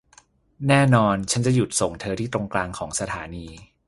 [0.67, 3.47] แน่นอน ฉันจะหยุดส่งเธอที่ตรงกลางของสถานี